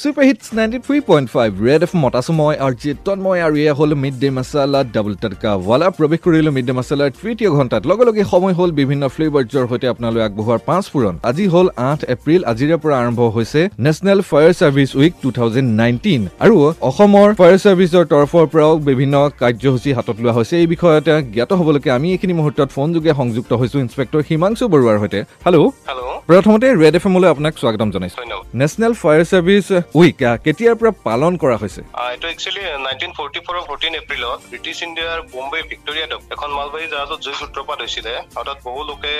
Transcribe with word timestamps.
Super 0.00 0.24
hits 0.28 0.46
ninety 0.58 0.78
three 0.86 0.98
point 1.08 1.28
five 1.32 1.50
Red 1.66 1.82
F 1.86 1.92
মতাছো 2.02 2.32
মই 2.40 2.54
আৰু 2.66 2.74
জিতন 2.82 3.18
মই 3.24 3.38
আৰু 3.46 3.56
এয়া 3.64 3.74
হ'ল 3.78 3.90
মিড 4.02 4.14
ডে 4.22 4.28
মাছালা 4.36 4.80
ডাবল 4.94 5.14
টাটকা 5.22 5.50
ৱালা 5.68 5.88
প্ৰৱেশ 5.98 6.20
কৰিলোঁ 6.26 6.52
মিড 6.56 6.66
ডে 6.68 6.74
মাছালাৰ 6.78 7.10
তৃতীয় 7.20 7.50
ঘণ্টাত। 7.56 7.82
লগে 7.90 8.04
লগে 8.08 8.22
সময় 8.32 8.54
হ'ল 8.58 8.70
বিভিন্ন 8.80 9.04
ফ্লেভাৰ্ছৰ 9.14 9.64
সৈতে 9.70 9.86
আপোনালৈ 9.92 10.22
আগবঢ়োৱাৰ 10.28 10.60
পাঁচ 10.68 10.84
পূৰণ। 10.92 11.14
আজি 11.30 11.44
হ'ল 11.52 11.68
আঠ 11.90 12.00
এপ্ৰিল 12.14 12.40
আজিৰে 12.52 12.76
পৰা 12.82 12.96
আৰম্ভ 13.02 13.20
হৈছে 13.36 13.60
national 13.86 14.20
fire 14.30 14.52
service 14.60 14.90
week 15.00 15.14
two 15.22 15.28
thousand 15.38 15.68
nineteen 15.80 16.22
আৰু 16.44 16.56
অসমৰ 16.90 17.28
ফায়াৰ 17.40 17.58
ছাৰ্ভিচৰ 17.64 18.04
তৰফৰ 18.12 18.44
পৰাও 18.52 18.72
বিভিন্ন 18.88 19.14
কাৰ্যসূচী 19.40 19.90
হাতত 19.96 20.16
লোৱা 20.22 20.32
হৈছে। 20.36 20.54
এই 20.62 20.68
বিষয়ত 20.74 21.08
জ্ঞাত 21.34 21.50
হ'বলৈকে 21.60 21.90
আমি 21.96 22.08
এইখিনি 22.14 22.34
মুহূৰ্তত 22.40 22.68
ফোনযোগে 22.76 23.12
সংযুক্ত 23.20 23.50
হৈছোঁ 23.60 23.80
ইন্সপেক্টৰ 23.84 24.20
হিমাংশু 24.28 24.64
বৰুৱাৰ 24.72 24.96
সৈতে। 25.02 25.20
হেল্ল' 25.44 25.68
হেল্ল' 25.88 26.11
প্ৰথমতে 26.30 26.66
ৰেড 26.82 26.94
এফ 26.98 27.04
এমলৈ 27.08 27.28
আপোনাক 27.34 27.54
স্বাগতম 27.62 27.88
জনাইছোঁ। 27.94 28.18
নেশ্যনেল 28.60 28.92
ফায়াৰ 29.02 29.24
ছাৰ্ভিচ 29.30 29.66
উইক 30.00 30.20
কেতিয়াৰ 30.44 30.74
পৰা 30.80 30.92
পালন 31.06 31.32
কৰা 31.42 31.56
হৈছে? 31.62 31.80
এইটো 32.12 32.26
একচুৱেলি 32.34 32.62
নাইনটিন 32.86 33.12
ফৰ্টি 33.18 33.40
ফ'ৰৰ 33.46 33.62
ফৰ্টিন 33.68 33.92
এপ্ৰিলত 34.02 34.38
ব্ৰিটিছ 34.50 34.78
ইণ্ডিয়াৰ 34.86 35.18
বোম্বে 35.32 35.60
ভিক্টৰিয়া 35.70 36.06
ডক 36.12 36.20
এখন 36.34 36.50
মালবাহী 36.58 36.86
জাহাজত 36.92 37.20
জুই 37.24 37.34
সূত্ৰপাত 37.40 37.78
হৈছিলে। 37.84 38.12
আৰু 38.38 38.44
তাত 38.48 38.58
বহু 38.66 38.80
লোকে 38.90 39.12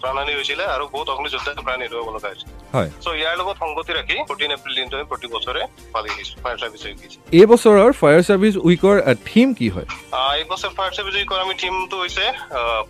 প্ৰাণহানি 0.00 0.32
হৈছিলে 0.38 0.64
আৰু 0.74 0.84
বহুত 0.94 1.08
অগ্নিযোদ্ধাই 1.14 1.54
প্ৰাণ 1.66 1.78
হেৰুৱাব 1.84 2.08
লগা 2.16 2.28
হৈছিল। 2.32 2.48
চ' 3.04 3.16
ইয়াৰ 3.20 3.34
লগত 3.40 3.56
সংগতি 3.62 3.92
ৰাখি 3.98 4.16
ফৰ্টিন 4.28 4.50
এপ্ৰিল 4.56 4.74
দিনটো 4.78 4.94
আমি 4.98 5.06
প্ৰতি 5.12 5.26
বছৰে 5.34 5.62
পালি 5.94 6.08
আহিছো 6.14 6.34
ফায়াৰ 6.42 6.58
ছাৰ্ভিচ 6.60 6.82
উইক 6.86 6.98
এই 7.38 7.46
বছৰৰ 7.52 7.90
ফায়াৰ 8.00 8.22
ছাৰ্ভিচ 8.28 8.54
উইকৰ 8.68 8.96
থিম 9.28 9.48
কি 9.58 9.68
হয়? 9.74 9.86
এই 10.38 10.44
বছৰ 10.50 10.70
ফায়াৰ 10.76 10.92
ছাৰ্ভিচ 10.96 11.14
উইকৰ 11.20 11.38
আমি 11.44 11.54
থিমটো 11.62 11.96
হৈছে 12.02 12.24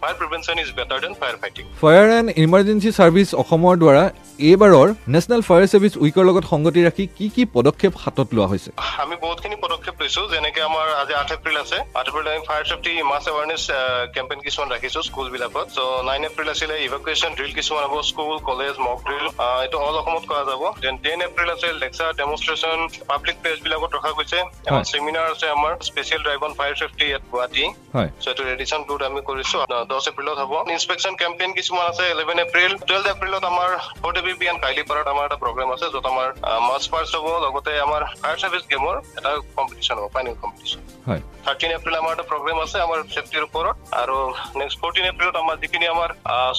fire 0.01 0.17
prevention 0.21 0.57
is 0.65 0.71
better 0.79 0.99
than 1.05 1.13
fire 1.21 1.37
fighting 1.43 1.65
fire 1.83 2.07
and 2.19 2.29
emergency 2.45 2.91
service 2.99 3.29
অসমৰ 3.49 3.77
দ্বাৰা 3.83 4.05
এইবাৰৰ 4.49 4.89
নেশ্যনেল 5.15 5.43
ফায়াৰ 5.49 5.71
ছাৰ্ভিচ 5.73 5.95
উইকৰ 6.05 6.25
লগত 6.29 6.45
সংগতি 6.53 6.81
ৰাখি 6.89 7.05
কি 7.19 7.27
কি 7.35 7.43
পদক্ষেপ 7.57 7.93
হাতত 8.03 8.29
লোৱা 8.37 8.49
হৈছে? 8.53 8.71
আমি 9.05 9.15
বহুতখিনি 9.23 9.57
পদক্ষেপ 9.65 9.95
লৈছো 10.01 10.23
যেনেকে 10.33 10.61
আমাৰ 10.69 10.87
আজি 11.03 11.15
আঠ 11.21 11.31
এপ্ৰিল 11.37 11.57
আছে। 11.65 11.79
আঠ 12.01 12.07
এপ্ৰিল 12.11 12.27
আমি 12.33 12.43
fire 12.49 12.65
safety 12.71 12.93
mass 13.11 13.25
awareness 13.33 13.63
campaign 14.17 14.41
কিছুমান 14.47 14.69
ৰাখিছো 14.75 15.01
স্কুল 15.09 15.27
বিলাকত 15.35 15.67
চ' 15.77 16.05
নাইন 16.09 16.23
এপ্ৰিল 16.29 16.49
আছিলে 16.55 16.75
ইভাকুৱেশ্যন 16.87 17.31
ড্ৰিল 17.39 17.53
কিছুমান 17.59 17.85
হ'ব 17.91 17.95
স্কুল 18.11 18.37
কলেজ 18.51 18.75
মক 18.87 18.99
ড্ৰিল 19.09 19.27
এইটো 19.65 19.79
অল 19.87 19.97
অসমত 20.01 20.25
কৰা 20.31 20.43
যাব। 20.51 20.63
দেন 20.85 20.97
টেন 21.05 21.19
এপ্ৰিল 21.29 21.49
আছে 21.55 21.69
লেকচাৰ 21.83 22.11
ডেমনষ্ট্ৰেশ্যন 22.21 22.79
পাব্লিক 23.11 23.37
প্লেচ 23.43 23.59
বিলাকত 23.65 23.91
ৰখা 23.97 24.13
গৈছে। 24.19 24.39
এখন। 24.69 24.83
চেমিনাৰ 24.93 25.27
আছে 25.35 25.47
আমাৰ 25.57 25.73
special 25.89 26.21
drive 26.27 26.41
on 26.47 26.53
fire 26.59 26.75
safety 26.81 27.05
ইয়াত 27.11 27.25
গুৱাহাটী 27.33 27.65
হয়। 27.95 28.09
চ' 28.23 28.29
এইটো 28.31 28.43
ৰেডিশ্যন 28.51 28.81
টুত 28.89 29.01
আমি 29.11 29.21
কৰিছো। 29.29 29.57
দহ 29.91 29.99
এপ্ৰিলত 30.11 30.39
হ'ব। 30.43 30.53
ইনস্পেকশ্যন 30.77 31.13
কেম্পেইন 31.23 31.51
কিছুমান 31.59 31.85
আছে 31.91 32.05
ইলেভেন 32.15 32.39
এপ্ৰিল 32.47 32.71
টুৱেল্ভ 32.89 33.07
এপ্ৰিলত 33.15 33.38
আমাৰ 33.53 33.71
for 34.01 34.13
D 34.17 34.23
B 34.27 34.33
P 34.41 34.47
and 34.51 34.61
কাইলিপাৰাত 34.65 35.07
আমাৰ 35.15 35.25
এটা 35.29 35.39
প্ৰগ্ৰেম 35.45 35.69
আছে 35.75 35.87
য'ত 35.95 36.07
আমাৰ 36.13 36.29
মাছ 36.69 36.83
ফাৰ্ষ্ট 36.93 37.15
হ'ব 37.23 37.27
লগতে 37.47 37.71
আমাৰ 37.87 38.03
ফায়াৰ 38.21 38.37
ছাৰ্ভিচ 38.43 38.65
গেমৰ 38.73 38.95
এটা 39.19 39.31
কম্পিটিশ্যন 39.59 39.97
হ'ব 39.99 40.09
ফাইনেল 40.15 40.35
কম্পিটিশ্যন 40.43 40.81
হয়। 41.09 41.23
থাৰ্টিন 41.45 41.71
এপ্ৰিল 41.79 41.95
আমাৰ 42.03 42.13
এটা 42.17 42.27
প্ৰগ্ৰেম 42.33 42.57
আছে 42.65 42.77
আমাৰ 42.87 42.99
চেফটিৰ 43.15 43.43
ওপৰত 43.49 43.77
আৰু 44.03 44.17
নেক্সট 44.61 44.77
ফৰ্টিন 44.83 45.05
এপ্ৰিলত 45.13 45.37
আমাৰ 45.43 45.57
যিখিনি 45.63 45.87
আমাৰ 45.95 46.09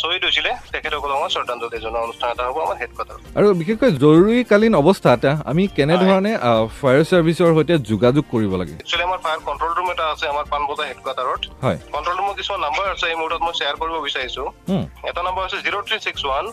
শ্বহীদ 0.02 0.22
হৈছিলে 0.28 0.52
তেখেতসকলক 0.74 1.18
আমাৰ 1.20 1.30
শ্ৰদ্ধাঞ্জলি 1.36 1.78
জনোৱা 1.86 2.06
অনুষ্ঠান 2.08 2.30
এটা 2.34 2.44
হ'ব 2.48 2.58
আমাৰ 2.66 2.78
হেড 2.82 2.92
কোৱাৰ্টাৰ 2.98 3.20
আৰু 3.38 3.48
বিশেষকৈ 3.62 3.90
জৰুৰীকালীন 4.04 4.74
অৱস্থাত 4.82 5.24
আমি 5.52 5.64
কেনেধৰণে 5.78 6.32
ফায়াৰ 6.80 7.04
ছাৰ্ভিচৰ 7.10 7.50
সৈতে 7.58 7.76
যোগাযোগ 7.92 8.24
কৰিব 8.34 8.52
লাগে? 8.62 8.76
একচুৱেলি 8.82 9.06
আমাৰ 9.10 9.20
ফায়াৰ 9.26 9.40
কণ্ট্ৰল 9.48 9.72
ৰুম 9.78 9.88
এটা 9.94 10.06
আছে 10.14 10.26
আমাৰ 10.34 10.46
পাণবজাৰ 10.54 10.88
হেড 10.90 11.00
কোৱাৰ্টাৰত 11.06 11.42
হয় 11.64 11.78
কণ্ট্ৰল 11.94 12.16
ৰুমৰ 12.20 12.36
কিছুমান 12.40 12.62
নাম্বাৰ 12.66 12.86
আছে 12.94 13.06
এই 13.12 13.18
মুহূৰ্তত 13.20 13.42
মই 13.46 13.54
শ্বেয়াৰ 13.60 13.76
কৰিব 13.82 13.96
বিচাৰিছো। 14.08 14.44
এটা 15.10 15.22
নম্বৰ 15.28 15.44
হৈছে 15.46 15.60
zero' 15.66 15.86
three 15.88 15.98
six 16.06 16.22
one 16.30 16.46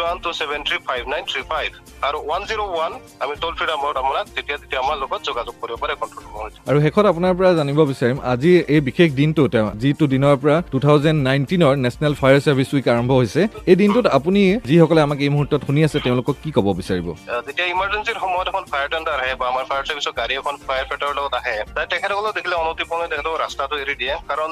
one 0.00 0.18
two 0.22 0.30
seven 0.40 0.60
three 0.66 0.78
five 0.88 1.00
nine 1.12 1.24
three 1.30 1.42
five 1.50 1.68
আৰু 2.08 2.18
ওৱান 2.28 2.42
জিৰ' 2.48 2.62
ওৱান 2.66 2.92
আমি 3.22 3.34
ট'ল 3.42 3.52
ফ্ৰী 3.58 3.66
নম্বৰত 3.72 3.96
আপোনাক 4.02 4.26
তেতিয়া 4.36 4.58
তেতিয়া 4.62 4.80
আমাৰ 4.84 4.96
লগত 5.02 5.20
যোগাযোগ 5.28 5.54
কৰিব 5.62 5.76
পাৰে 5.82 5.94
কণ্ট্ৰল 6.00 6.24
আৰু 6.70 6.78
শেষত 6.84 7.04
আপোনাৰ 7.12 7.32
পৰা 7.38 7.50
জানিব 7.60 7.78
বিচাৰিম 7.92 8.18
আজি 8.32 8.52
এই 8.74 8.80
বিশেষ 8.88 9.08
দিনটোত 9.20 9.54
যিটো 9.82 10.04
দিনৰ 10.14 10.36
পৰা 10.42 10.56
টু 10.72 10.78
থাউজেণ্ড 10.86 11.18
নাইনটিনৰ 11.28 11.74
নেশ্যনেল 11.84 12.14
ফায়াৰ 12.20 12.40
ছাৰ্ভিচ 12.46 12.68
উইক 12.74 12.86
আৰম্ভ 12.94 13.10
হৈছে 13.20 13.42
এই 13.70 13.76
দিনটোত 13.82 14.06
আপুনি 14.18 14.40
যিসকলে 14.70 15.00
আমাক 15.06 15.18
এই 15.26 15.30
মুহূৰ্তত 15.34 15.60
শুনি 15.68 15.80
আছে 15.86 15.98
তেওঁলোকক 16.06 16.36
কি 16.42 16.50
ক'ব 16.56 16.66
বিচাৰিব? 16.80 17.08
যেতিয়া 17.46 17.66
ইমাৰ্জেঞ্চিৰ 17.74 18.18
সময়ত 18.24 18.46
এখন 18.52 18.64
ফায়াৰ 18.70 18.88
টেণ্ডাৰ 18.92 19.18
আহে 19.22 19.34
বা 19.40 19.46
আমাৰ 19.52 19.64
ফায়াৰ 19.70 19.84
ছাৰ্ভিচৰ 19.88 20.14
গাড়ী 20.20 20.34
এখন 20.40 20.54
ফায়াৰ 20.66 20.86
ফাইটাৰৰ 20.88 21.14
লগত 21.18 21.34
আহে 21.40 21.56
তেখেতসকলক 21.90 22.32
দেখিলে 22.38 22.56
অনতিপলমে 22.62 23.06
তেখেতক 23.12 23.34
ৰাস্তাটো 23.44 23.74
এৰি 23.84 23.94
দিয়ে। 24.00 24.14
কাৰণ 24.28 24.50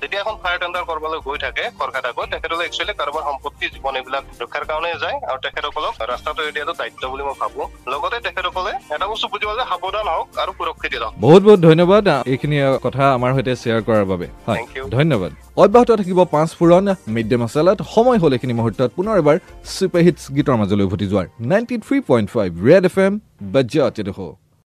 যেতিয়া 0.00 0.20
এখন 0.22 0.36
ফায়াৰ 0.42 0.58
টেণ্ডাৰ 0.60 0.84
কৰিবলৈ 0.88 1.18
গৈ 1.26 1.38
থাকে 1.44 1.62
খৰখেদাকৈ 1.78 2.26
তেখেতসকলে 2.32 2.66
একচুৱেলি 2.68 2.94
কাৰোবাৰ 3.00 3.22
সম্পত্তি 3.28 3.66
জীৱন 3.74 3.94
এইবিলাক 3.98 4.24
ৰক্ষাৰ 4.42 4.64
কাৰণে 4.70 4.90
যায় 5.02 5.16
আৰু 5.28 5.38
তেখেতসকলক 5.44 5.94
ৰাস্তাটো 6.12 6.40
এৰি 6.44 6.52
দিয়াটো 6.56 6.74
দায়িত্ব 6.80 7.02
বুলি 7.12 7.22
মই 7.28 7.36
ভাবো। 7.42 7.62
লগতে 7.92 8.18
তেখেতসকলে 8.26 8.72
এটা 8.94 9.06
বস্তু 9.12 9.26
বুজিব 9.32 9.50
যে 9.58 9.64
সাৱধান 9.70 10.06
হওক 10.12 10.26
আৰু 10.42 10.50
সুৰক্ষিত 10.58 10.92
হওক। 11.02 11.12
বহুত 11.24 11.42
বহুত 11.46 11.60
ধন্যবাদ। 11.68 12.04
এইখিনি 12.32 12.56
কথা 12.86 13.04
আমাৰ 13.16 13.30
সৈতে 13.36 13.52
শ্বেয়াৰ 13.62 13.82
কৰাৰ 13.86 14.06
বাবে. 14.12 14.26
ধন্যবাদ। 14.96 15.30
অব্যাহত 15.62 15.90
থাকিব 16.00 16.18
পাঁচ 16.34 16.50
পূৰণ 16.58 16.84
মিড 17.14 17.26
ডে 17.30 17.36
মাছালাত 17.42 17.78
সময় 17.94 18.18
হ'ল 18.22 18.32
এইখিনি 18.36 18.54
মুহূৰ্তত। 18.60 18.90
পুনৰ 18.96 19.14
এবাৰ 19.22 19.36
ছুপাৰ 19.74 20.02
হিটছ 20.06 20.22
গীতৰ 20.36 20.56
মাজলৈ 20.60 20.84
উভতি 20.88 21.06
যোৱাৰ। 21.12 21.26
Ninety 21.52 21.76
three 21.84 21.96
point 22.10 22.28
five 22.34 22.50
Red 22.68 22.84
F 22.90 22.96
M 23.06 23.12
বাজ্যাত 23.54 23.96